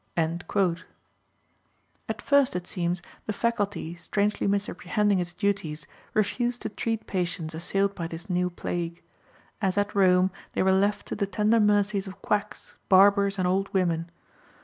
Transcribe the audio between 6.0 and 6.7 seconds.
refused to